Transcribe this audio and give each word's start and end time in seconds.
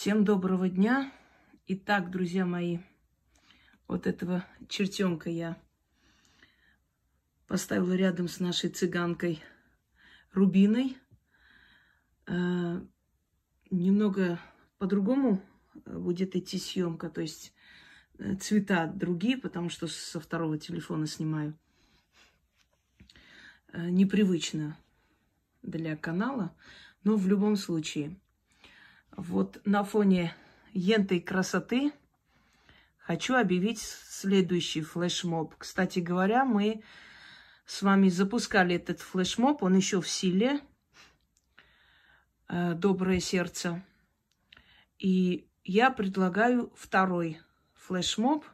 Всем 0.00 0.24
доброго 0.24 0.70
дня. 0.70 1.12
Итак, 1.66 2.10
друзья 2.10 2.46
мои, 2.46 2.78
вот 3.86 4.06
этого 4.06 4.46
чертенка 4.66 5.28
я 5.28 5.58
поставила 7.46 7.92
рядом 7.92 8.26
с 8.26 8.40
нашей 8.40 8.70
цыганкой 8.70 9.42
Рубиной. 10.32 10.96
Э, 12.26 12.80
немного 13.70 14.40
по-другому 14.78 15.42
будет 15.84 16.34
идти 16.34 16.58
съемка, 16.58 17.10
то 17.10 17.20
есть 17.20 17.52
э, 18.16 18.36
цвета 18.36 18.86
другие, 18.86 19.36
потому 19.36 19.68
что 19.68 19.86
со 19.86 20.18
второго 20.18 20.56
телефона 20.56 21.06
снимаю. 21.06 21.58
Э, 23.74 23.90
непривычно 23.90 24.78
для 25.62 25.94
канала, 25.94 26.56
но 27.04 27.16
в 27.16 27.28
любом 27.28 27.56
случае– 27.56 28.18
вот 29.20 29.60
на 29.66 29.84
фоне 29.84 30.34
ентой 30.72 31.20
красоты 31.20 31.92
хочу 32.96 33.34
объявить 33.34 33.80
следующий 33.80 34.80
флешмоб. 34.80 35.54
Кстати 35.58 35.98
говоря, 35.98 36.46
мы 36.46 36.82
с 37.66 37.82
вами 37.82 38.08
запускали 38.08 38.76
этот 38.76 39.00
флешмоб, 39.00 39.62
он 39.62 39.76
еще 39.76 40.00
в 40.00 40.08
силе. 40.08 40.60
Э, 42.48 42.72
Доброе 42.72 43.20
сердце. 43.20 43.84
И 44.98 45.46
я 45.64 45.90
предлагаю 45.90 46.72
второй 46.74 47.40
флешмоб. 47.74 48.46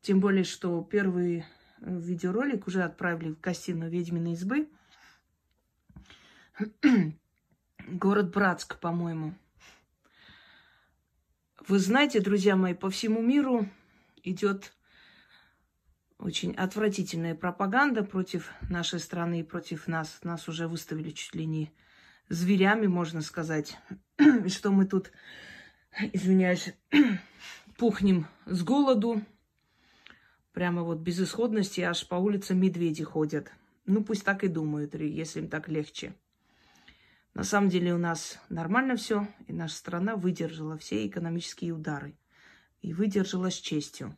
Тем 0.00 0.18
более, 0.18 0.44
что 0.44 0.82
первый 0.82 1.44
видеоролик 1.78 2.66
уже 2.66 2.82
отправили 2.82 3.30
в 3.30 3.40
гостиную 3.40 3.88
ведьминой 3.88 4.32
избы. 4.32 4.68
Город 7.86 8.32
Братск, 8.32 8.80
по-моему. 8.80 9.34
Вы 11.68 11.78
знаете, 11.78 12.20
друзья 12.20 12.56
мои, 12.56 12.72
по 12.72 12.88
всему 12.88 13.20
миру 13.20 13.68
идет 14.22 14.72
очень 16.18 16.54
отвратительная 16.54 17.34
пропаганда 17.34 18.02
против 18.02 18.50
нашей 18.70 18.98
страны 18.98 19.40
и 19.40 19.44
против 19.44 19.86
нас. 19.86 20.20
Нас 20.22 20.48
уже 20.48 20.68
выставили 20.68 21.10
чуть 21.10 21.34
ли 21.34 21.44
не 21.44 21.70
зверями, 22.30 22.86
можно 22.86 23.20
сказать. 23.20 23.76
Что 24.46 24.70
мы 24.70 24.86
тут, 24.86 25.12
извиняюсь, 26.12 26.72
пухнем 27.76 28.26
с 28.46 28.62
голоду. 28.62 29.22
Прямо 30.52 30.82
вот 30.82 30.98
безысходности, 30.98 31.82
аж 31.82 32.08
по 32.08 32.14
улицам 32.14 32.58
медведи 32.58 33.04
ходят. 33.04 33.52
Ну, 33.84 34.02
пусть 34.02 34.24
так 34.24 34.44
и 34.44 34.48
думают, 34.48 34.94
если 34.94 35.40
им 35.40 35.48
так 35.48 35.68
легче. 35.68 36.14
На 37.40 37.44
самом 37.44 37.70
деле 37.70 37.94
у 37.94 37.96
нас 37.96 38.38
нормально 38.50 38.96
все, 38.96 39.26
и 39.46 39.54
наша 39.54 39.74
страна 39.74 40.14
выдержала 40.14 40.76
все 40.76 41.06
экономические 41.06 41.72
удары. 41.72 42.14
И 42.82 42.92
выдержала 42.92 43.50
с 43.50 43.54
честью. 43.54 44.14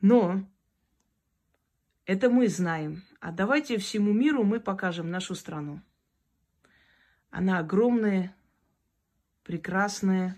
Но 0.00 0.44
это 2.06 2.28
мы 2.28 2.48
знаем. 2.48 3.04
А 3.20 3.30
давайте 3.30 3.78
всему 3.78 4.12
миру 4.12 4.42
мы 4.42 4.58
покажем 4.58 5.12
нашу 5.12 5.36
страну. 5.36 5.80
Она 7.30 7.60
огромная, 7.60 8.34
прекрасная, 9.44 10.36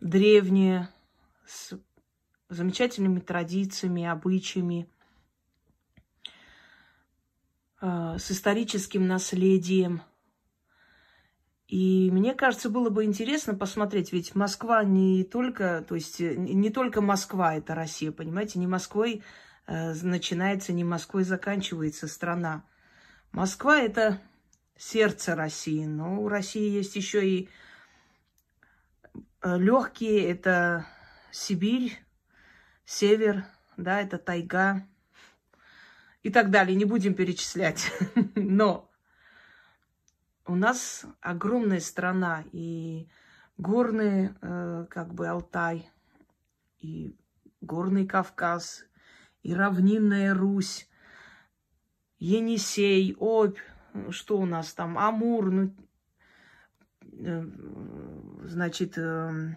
древняя, 0.00 0.90
с 1.46 1.78
замечательными 2.48 3.20
традициями, 3.20 4.04
обычаями– 4.04 4.90
с 7.80 8.30
историческим 8.30 9.06
наследием. 9.06 10.02
И 11.70 12.10
мне 12.10 12.34
кажется, 12.34 12.68
было 12.68 12.90
бы 12.90 13.04
интересно 13.04 13.54
посмотреть, 13.54 14.12
ведь 14.12 14.34
Москва 14.34 14.82
не 14.82 15.22
только, 15.22 15.84
то 15.88 15.94
есть 15.94 16.20
э, 16.20 16.34
не 16.34 16.68
только 16.68 17.00
Москва 17.00 17.54
это 17.54 17.76
Россия, 17.76 18.10
понимаете, 18.10 18.58
не 18.58 18.66
Москвой 18.66 19.22
э, 19.68 19.94
начинается, 20.02 20.72
не 20.72 20.82
Москвой 20.82 21.22
заканчивается 21.22 22.08
страна. 22.08 22.64
Москва 23.30 23.78
это 23.78 24.20
сердце 24.76 25.36
России, 25.36 25.84
но 25.84 26.20
у 26.20 26.28
России 26.28 26.68
есть 26.68 26.96
еще 26.96 27.24
и 27.24 27.48
э, 29.42 29.56
легкие, 29.56 30.28
это 30.28 30.86
Сибирь, 31.30 31.96
север, 32.84 33.44
да, 33.76 34.00
это 34.00 34.18
тайга, 34.18 34.88
и 36.22 36.30
так 36.30 36.50
далее. 36.50 36.76
Не 36.76 36.84
будем 36.84 37.14
перечислять. 37.14 37.92
Но 38.34 38.90
у 40.46 40.54
нас 40.54 41.06
огромная 41.20 41.80
страна, 41.80 42.44
и 42.52 43.08
горный, 43.56 44.30
э, 44.40 44.86
как 44.90 45.14
бы, 45.14 45.28
Алтай, 45.28 45.88
и 46.78 47.16
горный 47.60 48.06
Кавказ, 48.06 48.84
и 49.42 49.54
равнинная 49.54 50.34
Русь, 50.34 50.88
Енисей, 52.18 53.14
Обь, 53.18 53.58
что 54.10 54.38
у 54.38 54.46
нас 54.46 54.74
там, 54.74 54.98
Амур, 54.98 55.50
ну, 55.50 55.74
э, 57.12 57.44
значит, 58.44 58.98
э, 58.98 59.56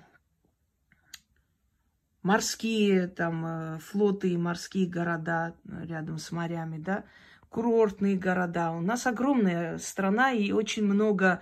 морские 2.23 3.07
там 3.07 3.45
э, 3.45 3.79
флоты 3.79 4.29
и 4.29 4.37
морские 4.37 4.87
города 4.87 5.55
э, 5.65 5.85
рядом 5.85 6.17
с 6.17 6.31
морями, 6.31 6.77
да, 6.77 7.03
курортные 7.49 8.17
города. 8.17 8.71
У 8.71 8.81
нас 8.81 9.05
огромная 9.05 9.77
страна 9.77 10.31
и 10.31 10.51
очень 10.51 10.85
много 10.85 11.41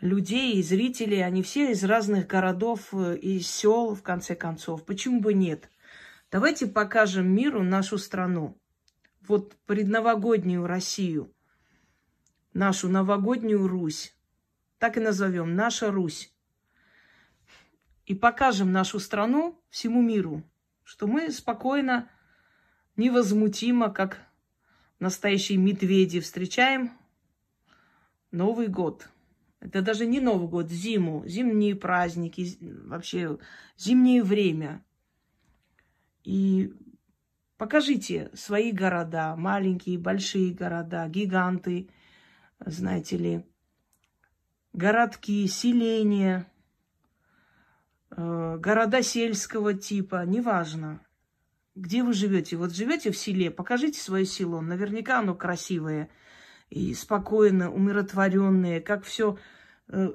людей 0.00 0.54
и 0.54 0.62
зрителей, 0.62 1.24
они 1.24 1.42
все 1.42 1.72
из 1.72 1.84
разных 1.84 2.26
городов 2.28 2.88
э, 2.92 3.16
и 3.16 3.40
сел, 3.40 3.94
в 3.94 4.02
конце 4.02 4.34
концов. 4.34 4.84
Почему 4.84 5.20
бы 5.20 5.34
нет? 5.34 5.70
Давайте 6.30 6.66
покажем 6.66 7.26
миру 7.26 7.62
нашу 7.62 7.98
страну. 7.98 8.58
Вот 9.26 9.56
предновогоднюю 9.66 10.66
Россию, 10.66 11.32
нашу 12.54 12.88
новогоднюю 12.88 13.68
Русь. 13.68 14.16
Так 14.78 14.96
и 14.96 15.00
назовем, 15.00 15.54
наша 15.54 15.92
Русь 15.92 16.31
и 18.06 18.14
покажем 18.14 18.72
нашу 18.72 18.98
страну 18.98 19.60
всему 19.70 20.02
миру, 20.02 20.42
что 20.82 21.06
мы 21.06 21.30
спокойно, 21.30 22.08
невозмутимо, 22.96 23.90
как 23.90 24.18
настоящие 24.98 25.58
медведи, 25.58 26.20
встречаем 26.20 26.92
Новый 28.30 28.68
год. 28.68 29.08
Это 29.60 29.80
даже 29.82 30.06
не 30.06 30.20
Новый 30.20 30.48
год, 30.48 30.68
зиму, 30.68 31.22
зимние 31.26 31.76
праздники, 31.76 32.58
вообще 32.60 33.38
зимнее 33.76 34.22
время. 34.24 34.84
И 36.24 36.74
покажите 37.56 38.30
свои 38.34 38.72
города, 38.72 39.36
маленькие, 39.36 39.98
большие 39.98 40.52
города, 40.52 41.06
гиганты, 41.08 41.88
знаете 42.58 43.16
ли, 43.16 43.46
городки, 44.72 45.46
селения– 45.46 46.46
города 48.16 49.02
сельского 49.02 49.74
типа, 49.74 50.24
неважно, 50.26 51.00
где 51.74 52.02
вы 52.02 52.12
живете. 52.12 52.56
Вот 52.56 52.74
живете 52.74 53.10
в 53.10 53.16
селе, 53.16 53.50
покажите 53.50 54.00
свое 54.00 54.24
село. 54.26 54.60
Наверняка 54.60 55.20
оно 55.20 55.34
красивое 55.34 56.10
и 56.70 56.94
спокойно, 56.94 57.72
умиротворенное, 57.72 58.80
как 58.80 59.04
все. 59.04 59.38
Э, 59.88 60.08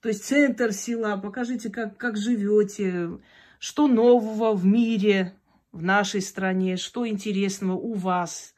то 0.00 0.08
есть 0.08 0.24
центр 0.24 0.72
села, 0.72 1.16
покажите, 1.16 1.70
как, 1.70 1.96
как 1.96 2.16
живете, 2.16 3.10
что 3.58 3.86
нового 3.86 4.54
в 4.54 4.64
мире, 4.64 5.34
в 5.70 5.82
нашей 5.82 6.20
стране, 6.20 6.76
что 6.76 7.06
интересного 7.06 7.76
у 7.76 7.94
вас. 7.94 8.54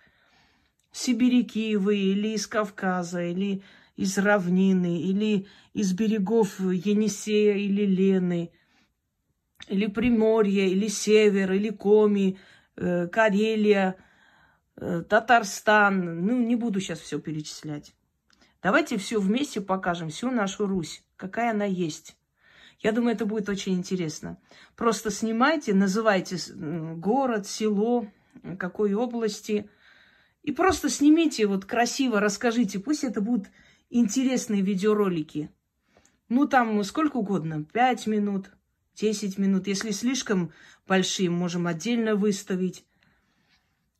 Сибиряки 0.92 1.76
вы 1.76 1.98
или 1.98 2.28
из 2.28 2.46
Кавказа, 2.46 3.22
или 3.22 3.62
из 3.96 4.18
равнины, 4.18 5.00
или 5.00 5.46
из 5.72 5.92
берегов 5.92 6.58
Енисея 6.60 7.56
или 7.56 7.86
Лены, 7.86 8.50
или 9.68 9.86
Приморье, 9.86 10.68
или 10.68 10.88
Север, 10.88 11.52
или 11.52 11.70
Коми, 11.70 12.38
э, 12.76 13.06
Карелия, 13.08 13.96
э, 14.76 15.02
Татарстан. 15.08 16.26
Ну, 16.26 16.38
не 16.38 16.56
буду 16.56 16.80
сейчас 16.80 17.00
все 17.00 17.20
перечислять. 17.20 17.94
Давайте 18.62 18.96
все 18.96 19.20
вместе 19.20 19.60
покажем, 19.60 20.08
всю 20.08 20.30
нашу 20.30 20.66
Русь, 20.66 21.04
какая 21.16 21.50
она 21.50 21.66
есть. 21.66 22.16
Я 22.80 22.92
думаю, 22.92 23.14
это 23.14 23.26
будет 23.26 23.48
очень 23.48 23.74
интересно. 23.74 24.38
Просто 24.76 25.10
снимайте, 25.10 25.72
называйте 25.72 26.36
город, 26.54 27.46
село, 27.46 28.06
какой 28.58 28.94
области. 28.94 29.70
И 30.42 30.52
просто 30.52 30.90
снимите 30.90 31.46
вот 31.46 31.64
красиво, 31.64 32.20
расскажите. 32.20 32.78
Пусть 32.78 33.04
это 33.04 33.20
будут 33.20 33.48
интересные 33.94 34.60
видеоролики. 34.60 35.50
Ну, 36.28 36.46
там 36.48 36.82
сколько 36.82 37.18
угодно, 37.18 37.64
5 37.64 38.06
минут, 38.08 38.50
10 38.96 39.38
минут. 39.38 39.68
Если 39.68 39.92
слишком 39.92 40.52
большие, 40.86 41.30
можем 41.30 41.66
отдельно 41.68 42.16
выставить. 42.16 42.84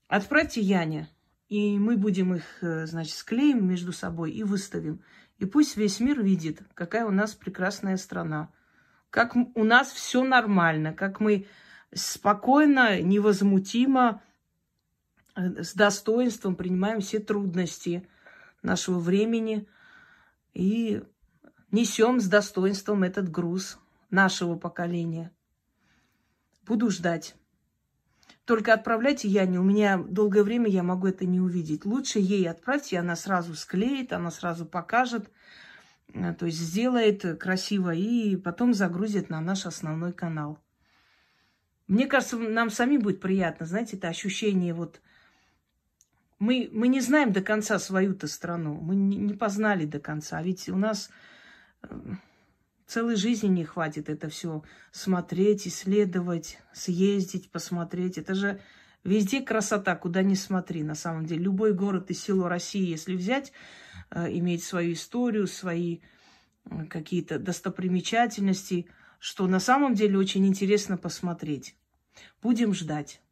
Отправьте 0.09 0.61
Яне. 0.61 1.09
И 1.49 1.79
мы 1.79 1.97
будем 1.97 2.35
их, 2.35 2.43
э, 2.63 2.87
значит, 2.87 3.15
склеим 3.15 3.69
между 3.69 3.93
собой 3.93 4.33
и 4.33 4.43
выставим. 4.43 5.01
И 5.39 5.45
пусть 5.45 5.77
весь 5.77 6.01
мир 6.01 6.23
видит, 6.23 6.63
какая 6.75 7.07
у 7.07 7.11
нас 7.11 7.35
прекрасная 7.35 7.97
страна. 7.97 8.51
Как 9.11 9.37
у 9.37 9.65
нас 9.65 9.93
все 9.93 10.25
нормально, 10.25 10.93
как 10.93 11.21
мы 11.21 11.47
спокойно, 11.95 13.01
невозмутимо, 13.01 14.23
э, 15.37 15.63
с 15.63 15.75
достоинством 15.75 16.57
принимаем 16.57 17.01
все 17.01 17.21
трудности 17.21 18.09
нашего 18.63 18.99
времени 18.99 19.69
и 20.55 21.03
несем 21.71 22.21
с 22.21 22.29
достоинством 22.29 23.03
этот 23.03 23.31
груз 23.31 23.79
нашего 24.11 24.57
поколения. 24.57 25.33
Буду 26.63 26.91
ждать. 26.91 27.35
Только 28.45 28.75
отправляйте 28.75 29.29
Яне, 29.29 29.59
у 29.59 29.63
меня 29.63 29.99
долгое 29.99 30.43
время 30.43 30.69
я 30.69 30.83
могу 30.83 31.07
это 31.07 31.27
не 31.27 31.41
увидеть. 31.41 31.85
Лучше 31.85 32.19
ей 32.19 32.49
отправьте, 32.49 32.99
она 32.99 33.17
сразу 33.17 33.55
склеит, 33.55 34.13
она 34.13 34.31
сразу 34.31 34.67
покажет, 34.67 35.31
э, 36.13 36.35
то 36.35 36.47
есть 36.47 36.59
сделает 36.59 37.39
красиво 37.39 37.95
и 37.95 38.37
потом 38.37 38.75
загрузит 38.75 39.31
на 39.31 39.41
наш 39.41 39.67
основной 39.67 40.13
канал. 40.13 40.59
Мне 41.87 42.07
кажется, 42.07 42.39
нам 42.39 42.71
самим 42.71 43.01
будет 43.01 43.21
приятно, 43.21 43.67
знаете, 43.67 43.97
это 43.97 44.09
ощущение 44.09 44.73
вот... 44.75 45.01
Мы, 46.45 46.69
мы 46.73 46.89
не 46.89 47.01
знаем 47.01 47.33
до 47.33 47.41
конца 47.41 47.79
свою-то 47.79 48.27
страну, 48.27 48.75
мы 48.75 48.95
не, 48.95 49.17
не 49.17 49.35
познали 49.35 49.87
до 49.87 49.99
конца, 49.99 50.43
ведь 50.43 50.69
у 50.69 50.77
нас 50.77 51.11
э, 51.83 51.89
Целой 52.87 53.17
жизни 53.17 53.49
не 53.49 53.65
хватит 53.65 54.11
это 54.11 54.29
все 54.29 54.63
смотреть, 54.93 55.67
исследовать, 55.67 56.59
съездить, 56.73 57.51
посмотреть. 57.51 58.19
Это 58.19 58.35
же 58.35 58.61
везде 59.05 59.41
красота, 59.41 59.97
куда 59.97 60.23
ни 60.23 60.35
смотри. 60.35 60.83
На 60.83 60.95
самом 60.95 61.25
деле, 61.25 61.45
любой 61.45 61.73
город 61.73 62.11
и 62.11 62.15
село 62.15 62.47
России, 62.49 62.87
если 62.87 63.17
взять, 63.17 63.53
э, 64.11 64.31
имеет 64.39 64.63
свою 64.63 64.93
историю, 64.93 65.47
свои 65.47 66.01
э, 66.67 66.85
какие-то 66.87 67.39
достопримечательности, 67.39 68.87
что 69.19 69.47
на 69.47 69.61
самом 69.61 69.95
деле 69.95 70.19
очень 70.19 70.47
интересно 70.47 70.99
посмотреть. 70.99 71.75
Будем 72.43 72.75
ждать. 72.75 73.23